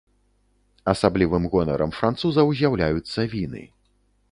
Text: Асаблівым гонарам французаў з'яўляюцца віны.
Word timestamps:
Асаблівым 0.93 1.45
гонарам 1.55 1.93
французаў 1.99 2.51
з'яўляюцца 2.63 3.19
віны. 3.35 3.63